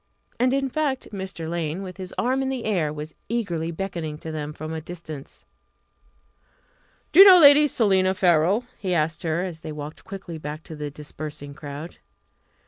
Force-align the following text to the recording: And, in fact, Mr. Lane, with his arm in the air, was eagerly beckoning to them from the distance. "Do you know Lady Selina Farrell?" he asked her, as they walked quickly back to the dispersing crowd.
And, 0.39 0.51
in 0.51 0.67
fact, 0.67 1.09
Mr. 1.11 1.47
Lane, 1.47 1.83
with 1.83 1.97
his 1.97 2.11
arm 2.17 2.41
in 2.41 2.49
the 2.49 2.65
air, 2.65 2.91
was 2.91 3.13
eagerly 3.29 3.69
beckoning 3.69 4.17
to 4.17 4.31
them 4.31 4.51
from 4.51 4.71
the 4.71 4.81
distance. 4.81 5.45
"Do 7.11 7.19
you 7.19 7.25
know 7.27 7.39
Lady 7.39 7.67
Selina 7.67 8.15
Farrell?" 8.15 8.65
he 8.79 8.95
asked 8.95 9.21
her, 9.21 9.43
as 9.43 9.59
they 9.59 9.71
walked 9.71 10.03
quickly 10.03 10.39
back 10.39 10.63
to 10.63 10.75
the 10.75 10.89
dispersing 10.89 11.53
crowd. 11.53 11.97